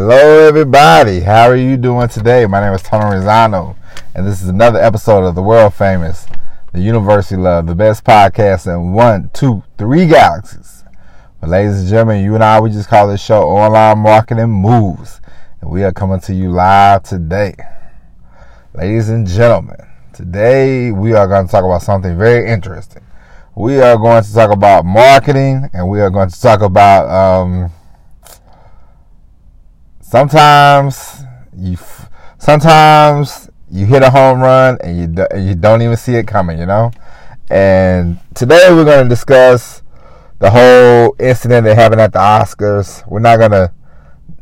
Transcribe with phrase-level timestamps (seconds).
[0.00, 1.18] Hello, everybody.
[1.18, 2.46] How are you doing today?
[2.46, 3.74] My name is Tony Rizzano,
[4.14, 6.24] and this is another episode of the world famous,
[6.72, 10.84] the University Love, the best podcast in one, two, three galaxies.
[11.40, 15.20] But, ladies and gentlemen, you and I, we just call this show Online Marketing Moves,
[15.60, 17.56] and we are coming to you live today.
[18.74, 23.02] Ladies and gentlemen, today we are going to talk about something very interesting.
[23.56, 27.10] We are going to talk about marketing, and we are going to talk about.
[27.10, 27.72] Um,
[30.08, 31.22] sometimes
[31.54, 31.76] you
[32.38, 36.58] sometimes you hit a home run and you do, you don't even see it coming,
[36.58, 36.90] you know.
[37.50, 39.82] And today we're going to discuss
[40.38, 43.06] the whole incident that happened at the Oscars.
[43.06, 43.72] We're not gonna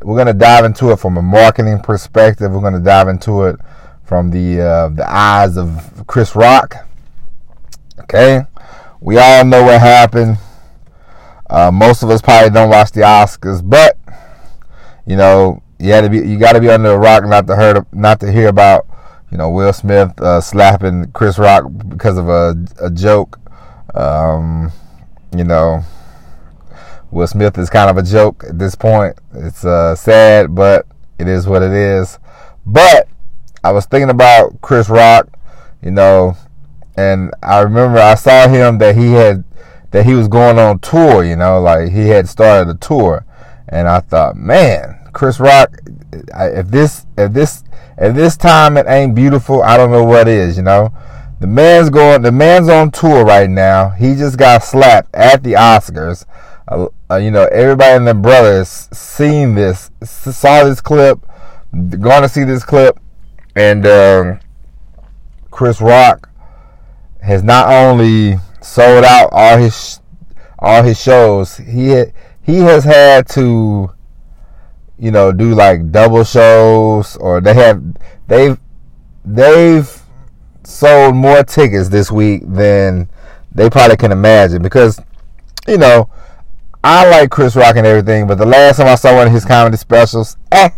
[0.03, 2.51] we're gonna dive into it from a marketing perspective.
[2.51, 3.57] We're gonna dive into it
[4.03, 6.75] from the uh, the eyes of Chris Rock.
[8.01, 8.41] Okay,
[9.01, 10.37] we all know what happened.
[11.49, 13.97] Uh, most of us probably don't watch the Oscars, but
[15.07, 17.55] you know, you had to be you got to be under the rock not to
[17.55, 18.87] hear not to hear about
[19.31, 23.39] you know Will Smith uh, slapping Chris Rock because of a, a joke.
[23.93, 24.71] Um,
[25.35, 25.83] you know,
[27.11, 29.17] Will Smith is kind of a joke at this point.
[29.33, 30.85] It's uh, sad, but
[31.19, 32.19] it is what it is.
[32.65, 33.07] But
[33.63, 35.29] I was thinking about Chris Rock,
[35.81, 36.35] you know,
[36.95, 39.43] and I remember I saw him that he had
[39.91, 43.25] that he was going on tour, you know, like he had started a tour,
[43.69, 45.81] and I thought, man, Chris Rock,
[46.13, 47.63] if this if this
[47.97, 50.57] if this time it ain't beautiful, I don't know what is.
[50.57, 50.93] You know,
[51.39, 52.21] the man's going.
[52.21, 53.89] The man's on tour right now.
[53.89, 56.23] He just got slapped at the Oscars.
[56.67, 61.25] Uh, you know, everybody and their brothers seen this, saw this clip,
[61.71, 62.99] going to see this clip,
[63.55, 64.39] and um,
[65.49, 66.29] Chris Rock
[67.23, 69.99] has not only sold out all his
[70.59, 71.57] all his shows.
[71.57, 72.03] He
[72.43, 73.96] he has had to
[74.99, 77.83] you know, do like double shows or they have
[78.27, 78.57] they've
[79.23, 80.01] they've
[80.63, 83.09] sold more tickets this week than
[83.53, 84.99] they probably can imagine because
[85.67, 86.09] you know,
[86.83, 89.43] I like Chris Rock and everything, but the last time I saw one of his
[89.43, 90.69] comedy specials, eh,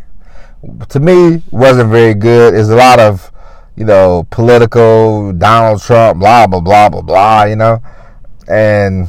[0.89, 2.55] to me wasn't very good.
[2.55, 3.31] It's a lot of,
[3.75, 7.81] you know, political, Donald Trump, blah blah blah blah blah, you know.
[8.47, 9.07] And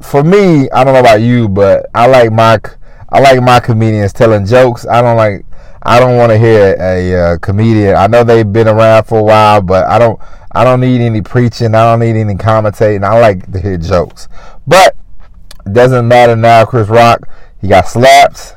[0.00, 2.76] for me, I don't know about you, but I like Mike
[3.12, 4.86] I like my comedians telling jokes.
[4.86, 5.44] I don't like.
[5.82, 7.94] I don't want to hear a, a uh, comedian.
[7.94, 10.18] I know they've been around for a while, but I don't.
[10.50, 11.74] I don't need any preaching.
[11.74, 13.04] I don't need any commentating.
[13.04, 14.28] I like to hear jokes.
[14.66, 14.96] But
[15.66, 16.64] it doesn't matter now.
[16.64, 17.28] Chris Rock,
[17.60, 18.56] he got slapped.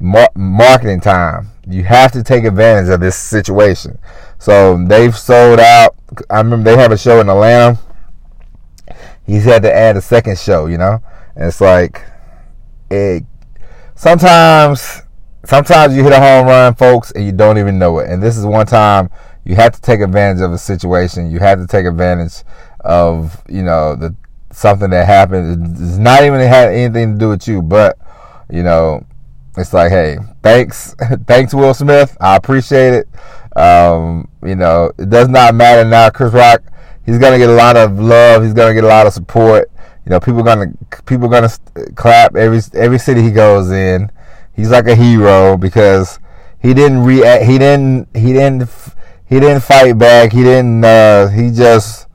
[0.00, 1.50] Mar- marketing time.
[1.68, 3.98] You have to take advantage of this situation.
[4.40, 5.94] So they've sold out.
[6.28, 7.78] I remember they have a show in Atlanta.
[9.24, 10.66] He's had to add a second show.
[10.66, 11.00] You know,
[11.36, 12.04] and it's like
[12.90, 13.24] it
[13.94, 15.02] sometimes
[15.44, 18.10] sometimes you hit a home run, folks, and you don't even know it.
[18.10, 19.10] And this is one time
[19.44, 21.30] you have to take advantage of a situation.
[21.30, 22.42] You have to take advantage
[22.80, 24.14] of you know the
[24.50, 25.76] something that happened.
[25.78, 27.98] It's not even had anything to do with you, but
[28.50, 29.04] you know
[29.56, 30.94] it's like, hey, thanks,
[31.26, 32.16] thanks, Will Smith.
[32.20, 33.08] I appreciate it.
[33.56, 36.10] Um, you know, it does not matter now.
[36.10, 36.62] Chris Rock,
[37.06, 38.42] he's gonna get a lot of love.
[38.42, 39.70] He's gonna get a lot of support.
[40.04, 40.72] You know, people gonna
[41.06, 41.50] people gonna
[41.94, 44.10] clap every every city he goes in.
[44.52, 46.18] He's like a hero because
[46.60, 47.44] he didn't react.
[47.44, 48.08] He didn't.
[48.14, 48.68] He didn't.
[49.26, 50.32] He didn't fight back.
[50.32, 50.84] He didn't.
[50.84, 52.06] Uh, he just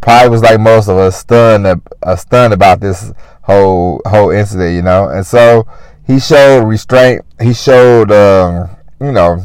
[0.00, 3.12] probably was like most of us, stunned, uh, stunned about this
[3.42, 4.74] whole whole incident.
[4.74, 5.66] You know, and so
[6.06, 7.24] he showed restraint.
[7.40, 9.42] He showed, um, you know,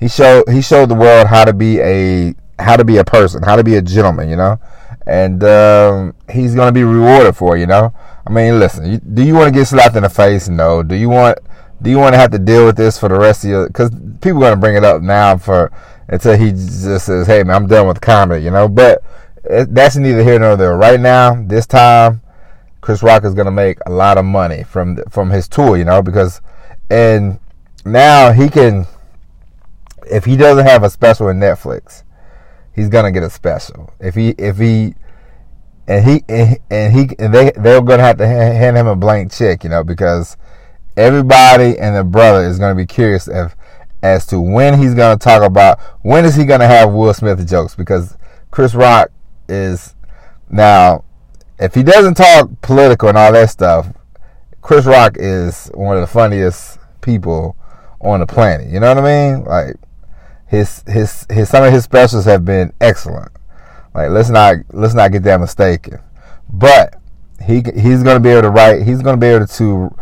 [0.00, 3.42] he showed he showed the world how to be a how to be a person,
[3.42, 4.28] how to be a gentleman.
[4.28, 4.60] You know,
[5.06, 7.94] and um, he's going to be rewarded for you know.
[8.26, 10.48] I mean, listen, do you want to get slapped in the face?
[10.48, 10.82] No.
[10.82, 11.38] Do you want
[11.80, 13.66] do you want to have to deal with this for the rest of your?
[13.66, 13.90] Because
[14.20, 15.70] people are going to bring it up now for
[16.08, 18.68] until he just says, "Hey, man, I'm done with comedy," you know.
[18.68, 19.02] But
[19.44, 20.76] it, that's neither here nor there.
[20.76, 22.22] Right now, this time,
[22.80, 25.84] Chris Rock is going to make a lot of money from from his tour, you
[25.84, 26.40] know, because
[26.90, 27.38] and
[27.84, 28.86] now he can
[30.10, 32.02] if he doesn't have a special in Netflix
[32.76, 33.92] he's gonna get a special.
[33.98, 34.94] If he if he
[35.88, 39.64] and he and he and they they're gonna have to hand him a blank check,
[39.64, 40.36] you know, because
[40.96, 43.56] everybody and their brother is gonna be curious if
[44.02, 47.74] as to when he's gonna talk about when is he gonna have Will Smith jokes
[47.74, 48.16] because
[48.50, 49.10] Chris Rock
[49.48, 49.94] is
[50.50, 51.02] now
[51.58, 53.90] if he doesn't talk political and all that stuff,
[54.60, 57.56] Chris Rock is one of the funniest people
[58.00, 58.68] on the planet.
[58.68, 59.44] You know what I mean?
[59.44, 59.76] Like
[60.46, 63.32] his his his some of his specials have been excellent.
[63.94, 66.00] Like let's not let's not get that mistaken.
[66.48, 66.96] But
[67.44, 68.82] he he's to be able to write.
[68.82, 69.96] He's to be able to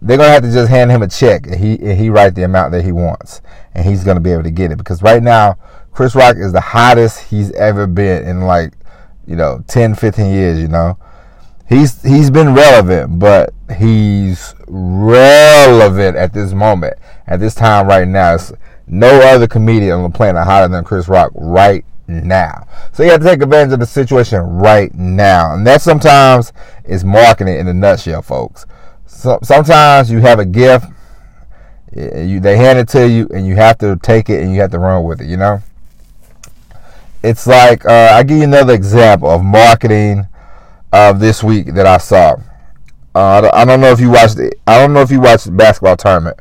[0.00, 2.42] they're gonna have to just hand him a check and he and he write the
[2.44, 3.42] amount that he wants
[3.74, 5.56] and he's gonna be able to get it because right now
[5.92, 8.72] Chris Rock is the hottest he's ever been in like
[9.26, 10.98] you know 10 15 years you know
[11.68, 16.94] he's he's been relevant but he's relevant at this moment
[17.26, 18.52] at this time right now it's
[18.92, 22.68] no other comedian on the planet hotter than Chris Rock right now.
[22.92, 25.54] So you have to take advantage of the situation right now.
[25.54, 26.52] And that sometimes
[26.84, 28.66] is marketing in a nutshell, folks.
[29.06, 30.86] So, sometimes you have a gift,
[31.96, 34.70] you, they hand it to you, and you have to take it and you have
[34.72, 35.62] to run with it, you know?
[37.22, 40.26] It's like, uh, i give you another example of marketing
[40.92, 42.36] of this week that I saw.
[43.14, 44.60] Uh, I don't know if you watched it.
[44.66, 46.38] I don't know if you watched the basketball tournament.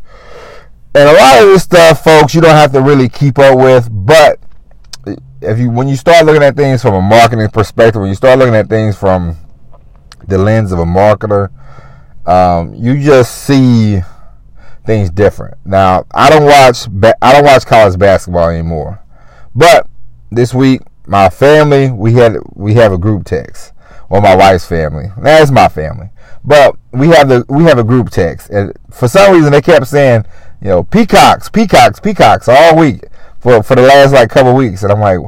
[0.94, 3.88] And a lot of this stuff, folks, you don't have to really keep up with.
[3.90, 4.40] But
[5.42, 8.40] if you, when you start looking at things from a marketing perspective, when you start
[8.40, 9.38] looking at things from
[10.28, 11.50] the lens of a marketer,
[12.28, 14.02] um, you just see
[14.86, 15.58] things different.
[15.66, 16.88] Now, I don't watch,
[17.22, 19.02] I don't watch college basketball anymore.
[19.56, 19.88] But
[20.30, 23.72] this week, my family, we had, we have a group text,
[24.10, 25.06] or my wife's family.
[25.18, 26.10] That's my family.
[26.44, 29.88] But we have the, we have a group text, and for some reason they kept
[29.88, 30.26] saying
[30.62, 33.06] you know, peacocks, peacocks, peacocks all week
[33.40, 35.20] for for the last like couple weeks, and I'm like,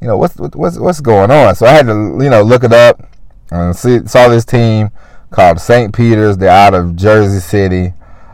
[0.00, 1.54] you know, what's what's what's going on?
[1.56, 3.08] So I had to you know look it up
[3.50, 4.90] and see saw this team
[5.30, 5.94] called St.
[5.94, 6.38] Peter's.
[6.38, 7.92] They're out of Jersey City.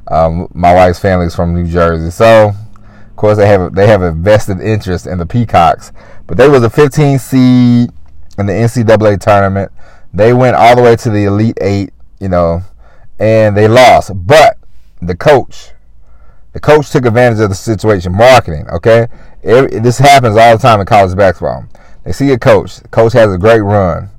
[0.09, 4.03] Um, my wife's family is from New Jersey, so of course they have they have
[4.03, 5.93] a vested interest in the Peacocks.
[6.27, 7.91] But they was a 15 seed
[8.39, 9.73] in the NCAA tournament.
[10.13, 11.91] They went all the way to the Elite Eight,
[12.21, 12.63] you know,
[13.19, 14.11] and they lost.
[14.15, 14.59] But
[15.01, 15.71] the coach,
[16.53, 18.13] the coach took advantage of the situation.
[18.13, 19.09] Marketing, okay?
[19.43, 21.67] This happens all the time in college basketball.
[22.05, 22.77] They see a coach.
[22.77, 24.11] The coach has a great run.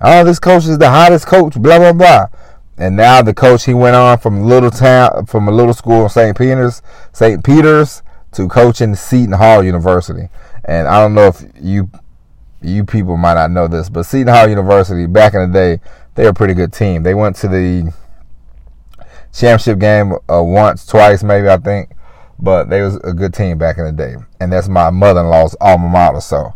[0.00, 2.26] Oh, this coach is the hottest coach, blah, blah, blah.
[2.78, 6.08] And now the coach, he went on from little town, from a little school in
[6.10, 6.36] St.
[6.36, 7.42] Peter's, St.
[7.42, 8.02] Peter's
[8.32, 10.28] to coaching Seton Hall University.
[10.64, 11.90] And I don't know if you
[12.60, 15.80] you people might not know this, but Seton Hall University back in the day,
[16.14, 17.02] they were a pretty good team.
[17.02, 17.92] They went to the
[19.36, 21.90] championship game uh, once, twice, maybe I think.
[22.38, 25.88] But they was a good team back in the day, and that's my mother-in-law's alma
[25.88, 26.20] mater.
[26.20, 26.52] So,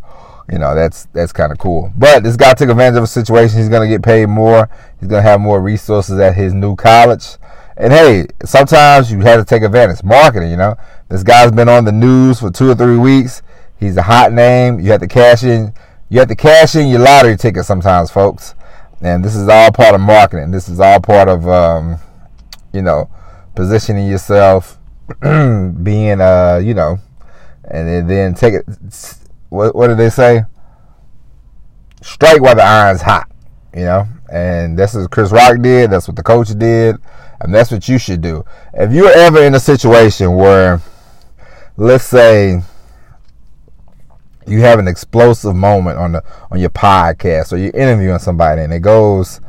[0.52, 1.90] you know, that's that's kind of cool.
[1.96, 3.58] But this guy took advantage of a situation.
[3.58, 4.68] He's gonna get paid more.
[4.98, 7.38] He's gonna have more resources at his new college.
[7.78, 10.02] And hey, sometimes you have to take advantage.
[10.04, 10.76] Marketing, you know.
[11.08, 13.42] This guy's been on the news for two or three weeks.
[13.78, 14.78] He's a hot name.
[14.80, 15.72] You have to cash in.
[16.10, 18.54] You have to cash in your lottery ticket sometimes, folks.
[19.00, 20.50] And this is all part of marketing.
[20.50, 21.98] This is all part of um,
[22.72, 23.10] you know,
[23.54, 24.78] positioning yourself,
[25.20, 26.98] being, uh, you know,
[27.64, 28.64] and then take it.
[29.48, 30.42] What, what did they say?
[32.02, 33.30] Strike while the iron's hot,
[33.74, 35.90] you know, and that's what Chris Rock did.
[35.90, 36.96] That's what the coach did,
[37.40, 38.44] and that's what you should do.
[38.72, 40.80] If you're ever in a situation where,
[41.76, 42.62] let's say,
[44.46, 48.72] you have an explosive moment on the on your podcast or you're interviewing somebody and
[48.72, 49.40] it goes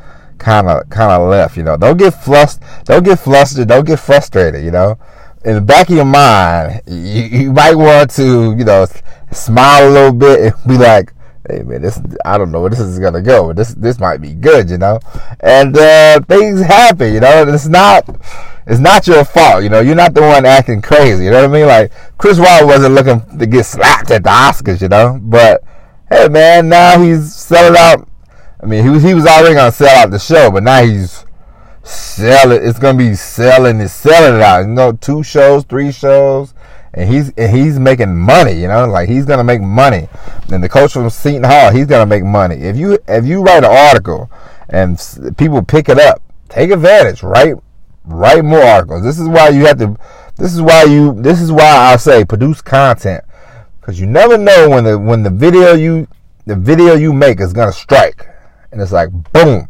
[0.41, 1.55] kind of kind of left.
[1.55, 2.67] You know, don't get flustered.
[2.85, 3.67] Don't get flustered.
[3.67, 4.63] Don't get frustrated.
[4.63, 4.97] You know,
[5.45, 8.85] in the back of your mind, you, you might want to you know
[9.31, 11.13] smile a little bit and be like,
[11.47, 13.47] "Hey man, this I don't know where this is gonna go.
[13.47, 14.99] but This this might be good." You know,
[15.39, 17.13] and uh, things happen.
[17.13, 18.09] You know, it's not.
[18.67, 19.79] It's not your fault, you know.
[19.79, 21.65] You're not the one acting crazy, you know what I mean?
[21.65, 25.19] Like Chris Rock wasn't looking to get slapped at the Oscars, you know.
[25.19, 25.63] But
[26.09, 28.07] hey, man, now he's selling out
[28.61, 31.25] I mean, he was he was already gonna sell out the show, but now he's
[31.83, 32.61] selling.
[32.63, 34.61] It's gonna be selling it, selling it out.
[34.61, 36.53] You know, two shows, three shows,
[36.93, 38.53] and he's and he's making money.
[38.53, 40.07] You know, like he's gonna make money.
[40.51, 42.55] And the coach from Seton Hall, he's gonna make money.
[42.55, 44.29] If you if you write an article
[44.69, 44.99] and
[45.37, 47.23] people pick it up, take advantage.
[47.23, 47.55] Write
[48.05, 49.03] write more articles.
[49.03, 49.97] This is why you have to.
[50.37, 51.19] This is why you.
[51.19, 53.23] This is why I say produce content
[53.79, 56.07] because you never know when the when the video you
[56.45, 58.27] the video you make is gonna strike
[58.71, 59.67] and it's like boom.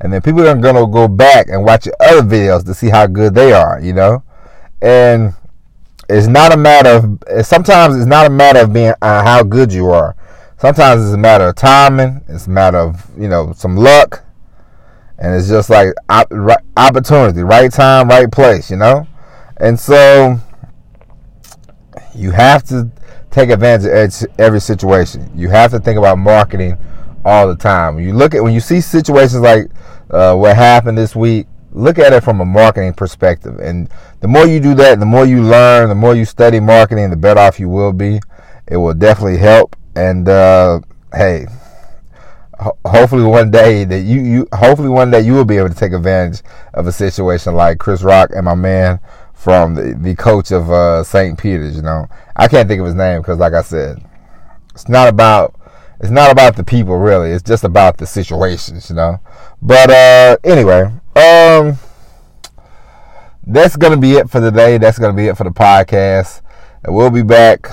[0.00, 3.06] And then people are gonna go back and watch your other videos to see how
[3.06, 4.22] good they are, you know.
[4.80, 5.34] And
[6.08, 7.46] it's not a matter of.
[7.46, 10.16] Sometimes it's not a matter of being uh, how good you are.
[10.56, 12.22] Sometimes it's a matter of timing.
[12.28, 14.24] It's a matter of you know some luck,
[15.18, 15.94] and it's just like
[16.76, 19.06] opportunity, right time, right place, you know.
[19.58, 20.38] And so
[22.14, 22.90] you have to
[23.30, 25.30] take advantage of every situation.
[25.34, 26.78] You have to think about marketing
[27.24, 27.98] all the time.
[27.98, 29.70] You look at when you see situations like
[30.10, 33.58] uh, what happened this week, look at it from a marketing perspective.
[33.60, 33.88] And
[34.20, 37.16] the more you do that, the more you learn, the more you study marketing, the
[37.16, 38.20] better off you will be.
[38.66, 39.76] It will definitely help.
[39.94, 40.80] And uh,
[41.12, 41.46] hey,
[42.84, 45.92] hopefully one day that you, you hopefully one day you will be able to take
[45.92, 46.42] advantage
[46.74, 49.00] of a situation like Chris Rock and my man
[49.34, 51.38] from the, the coach of uh, St.
[51.38, 51.76] Peter's.
[51.76, 54.04] You know, I can't think of his name because, like I said,
[54.74, 55.54] it's not about
[56.00, 57.30] it's not about the people really.
[57.30, 58.90] It's just about the situations.
[58.90, 59.20] You know.
[59.60, 61.78] But uh, anyway, um,
[63.46, 64.78] that's gonna be it for today.
[64.78, 66.40] That's gonna be it for the podcast.
[66.82, 67.68] And we'll be back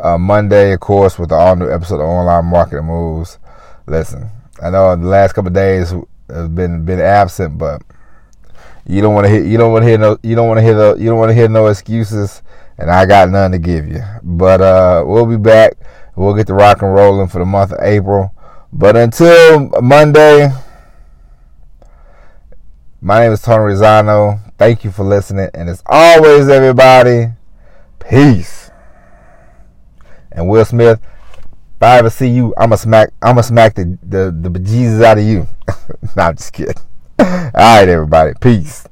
[0.00, 3.38] uh, Monday, of course, with the all new episode of Online Marketing Moves.
[3.86, 4.28] Listen,
[4.60, 5.94] I know the last couple days
[6.28, 7.82] have been been absent, but
[8.86, 10.62] you don't want to hear you don't want to hear no you don't want to
[10.62, 12.42] hear the you don't want to hear no excuses,
[12.78, 14.02] and I got none to give you.
[14.24, 15.74] But uh, we'll be back.
[16.20, 18.34] We'll get the rock and rolling for the month of April.
[18.70, 20.50] But until Monday,
[23.00, 24.38] my name is Tony Rosano.
[24.58, 27.28] Thank you for listening, and as always, everybody,
[27.98, 28.70] peace.
[30.30, 31.00] And Will Smith,
[31.76, 35.24] if I ever see you, I'ma smack I'ma smack the the, the bejesus out of
[35.24, 35.48] you.
[36.16, 36.74] no, I'm just kidding.
[37.18, 38.34] All right, everybody.
[38.42, 38.86] Peace.